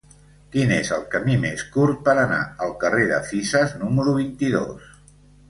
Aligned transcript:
Quin 0.53 0.71
és 0.77 0.87
el 0.95 1.03
camí 1.11 1.35
més 1.43 1.65
curt 1.75 1.99
per 2.07 2.15
anar 2.23 2.41
al 2.67 2.73
carrer 2.85 3.05
de 3.13 3.21
Fisas 3.29 3.77
número 3.85 4.19
vint-i-dos? 4.19 4.91